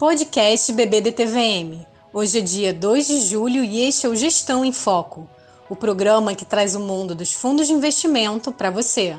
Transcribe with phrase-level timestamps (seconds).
[0.00, 1.84] Podcast BBDTVM.
[2.12, 5.28] Hoje é dia 2 de julho e este é o Gestão em Foco,
[5.68, 9.18] o programa que traz o mundo dos fundos de investimento para você.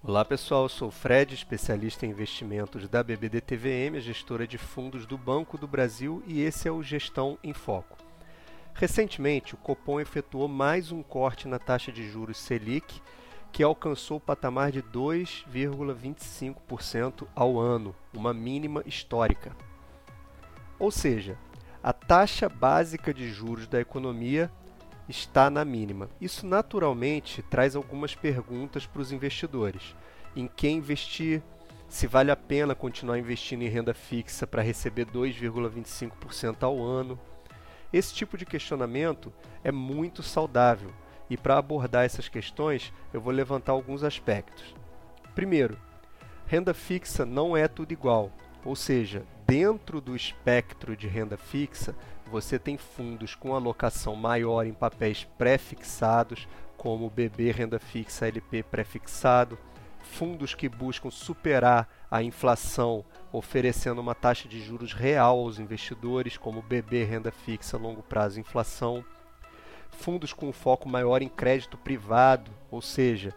[0.00, 5.58] Olá pessoal, eu sou Fred, especialista em investimentos da BBDTVM, gestora de fundos do Banco
[5.58, 7.98] do Brasil, e esse é o Gestão em Foco.
[8.72, 13.02] Recentemente, o Copom efetuou mais um corte na taxa de juros Selic,
[13.50, 19.73] que alcançou o patamar de 2,25% ao ano, uma mínima histórica.
[20.84, 21.38] Ou seja,
[21.82, 24.52] a taxa básica de juros da economia
[25.08, 26.10] está na mínima.
[26.20, 29.96] Isso naturalmente traz algumas perguntas para os investidores.
[30.36, 31.42] Em quem investir?
[31.88, 37.18] Se vale a pena continuar investindo em renda fixa para receber 2,25% ao ano?
[37.90, 40.90] Esse tipo de questionamento é muito saudável
[41.30, 44.74] e para abordar essas questões eu vou levantar alguns aspectos.
[45.34, 45.78] Primeiro,
[46.46, 48.30] renda fixa não é tudo igual,
[48.62, 51.94] ou seja, dentro do espectro de renda fixa,
[52.26, 58.62] você tem fundos com alocação maior em papéis pré-fixados, como o BB Renda Fixa LP
[58.62, 59.58] pré-fixado,
[60.02, 66.60] fundos que buscam superar a inflação, oferecendo uma taxa de juros real aos investidores, como
[66.60, 69.04] o BB Renda Fixa Longo Prazo Inflação,
[69.90, 73.34] fundos com foco maior em crédito privado, ou seja,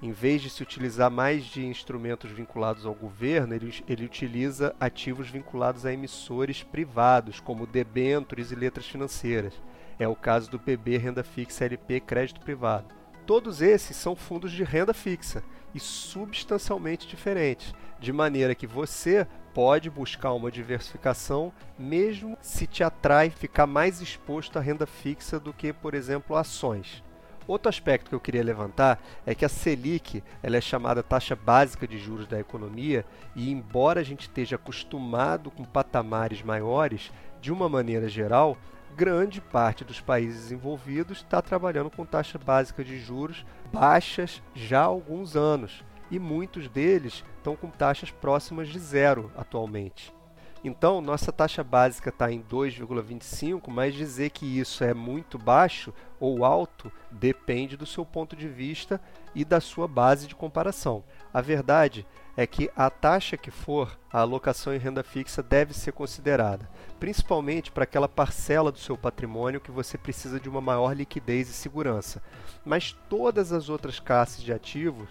[0.00, 5.28] em vez de se utilizar mais de instrumentos vinculados ao governo, ele, ele utiliza ativos
[5.28, 9.54] vinculados a emissores privados, como debêntures e letras financeiras.
[9.98, 12.94] É o caso do PB Renda Fixa LP Crédito Privado.
[13.26, 15.42] Todos esses são fundos de renda fixa
[15.74, 23.28] e substancialmente diferentes, de maneira que você pode buscar uma diversificação mesmo se te atrai
[23.28, 27.02] ficar mais exposto à renda fixa do que, por exemplo, ações.
[27.48, 31.88] Outro aspecto que eu queria levantar é que a Selic ela é chamada taxa básica
[31.88, 37.66] de juros da economia e, embora a gente esteja acostumado com patamares maiores, de uma
[37.66, 38.58] maneira geral,
[38.94, 44.84] grande parte dos países desenvolvidos está trabalhando com taxa básica de juros baixas já há
[44.84, 50.17] alguns anos e muitos deles estão com taxas próximas de zero atualmente.
[50.64, 56.44] Então, nossa taxa básica está em 2,25, mas dizer que isso é muito baixo ou
[56.44, 59.00] alto depende do seu ponto de vista
[59.34, 61.04] e da sua base de comparação.
[61.32, 62.04] A verdade
[62.36, 66.68] é que a taxa que for, a alocação em renda fixa deve ser considerada,
[66.98, 71.52] principalmente para aquela parcela do seu patrimônio que você precisa de uma maior liquidez e
[71.52, 72.22] segurança.
[72.64, 75.08] Mas todas as outras classes de ativos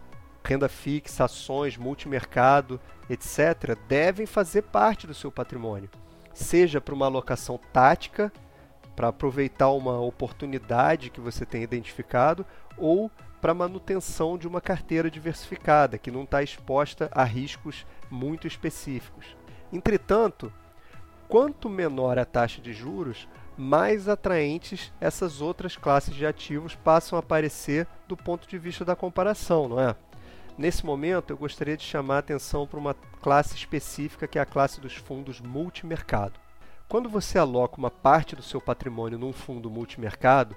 [0.47, 5.89] renda fixa, ações, multimercado, etc., devem fazer parte do seu patrimônio.
[6.33, 8.31] Seja para uma alocação tática,
[8.95, 12.45] para aproveitar uma oportunidade que você tem identificado,
[12.77, 19.35] ou para manutenção de uma carteira diversificada, que não está exposta a riscos muito específicos.
[19.71, 20.51] Entretanto,
[21.27, 27.19] quanto menor a taxa de juros, mais atraentes essas outras classes de ativos passam a
[27.19, 29.95] aparecer do ponto de vista da comparação, não é?
[30.57, 34.45] Nesse momento, eu gostaria de chamar a atenção para uma classe específica, que é a
[34.45, 36.39] classe dos fundos multimercado.
[36.89, 40.55] Quando você aloca uma parte do seu patrimônio num fundo multimercado,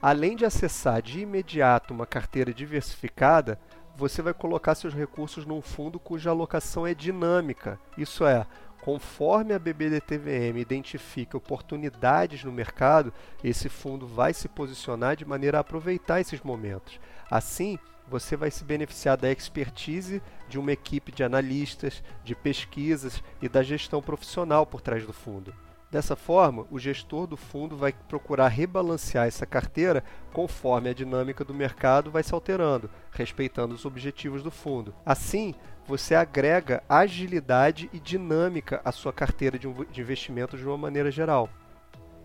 [0.00, 3.60] além de acessar de imediato uma carteira diversificada,
[3.94, 7.78] você vai colocar seus recursos num fundo cuja alocação é dinâmica.
[7.96, 8.44] Isso é,
[8.80, 13.12] conforme a BBDTVM identifica oportunidades no mercado,
[13.44, 16.98] esse fundo vai se posicionar de maneira a aproveitar esses momentos.
[17.30, 17.78] Assim,
[18.08, 23.62] você vai se beneficiar da expertise de uma equipe de analistas, de pesquisas e da
[23.62, 25.54] gestão profissional por trás do fundo.
[25.92, 30.02] Dessa forma, o gestor do fundo vai procurar rebalancear essa carteira
[30.32, 34.94] conforme a dinâmica do mercado vai se alterando, respeitando os objetivos do fundo.
[35.04, 35.54] Assim,
[35.86, 39.68] você agrega agilidade e dinâmica à sua carteira de
[40.00, 41.50] investimentos de uma maneira geral.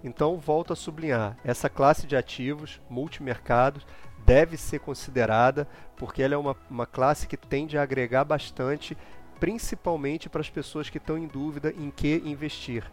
[0.02, 3.86] Então, volto a sublinhar: essa classe de ativos multimercados
[4.28, 5.66] deve ser considerada,
[5.96, 8.98] porque ela é uma, uma classe que tende a agregar bastante,
[9.40, 12.84] principalmente para as pessoas que estão em dúvida em que investir.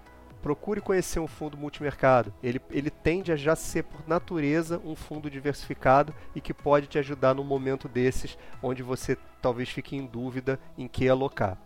[0.40, 2.32] Procure conhecer um fundo multimercado.
[2.40, 6.98] Ele, ele tende a já ser, por natureza, um fundo diversificado e que pode te
[6.98, 11.58] ajudar no momento desses, onde você talvez fique em dúvida em que alocar.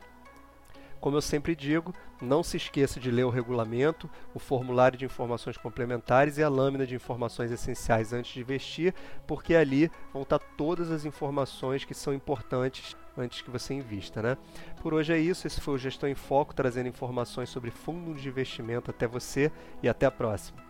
[1.00, 5.56] Como eu sempre digo, não se esqueça de ler o regulamento, o formulário de informações
[5.56, 8.94] complementares e a lâmina de informações essenciais antes de investir,
[9.26, 14.22] porque ali vão estar todas as informações que são importantes antes que você invista.
[14.22, 14.36] Né?
[14.82, 18.28] Por hoje é isso, esse foi o Gestão em Foco, trazendo informações sobre fundos de
[18.28, 19.52] investimento até você
[19.82, 20.67] e até a próxima.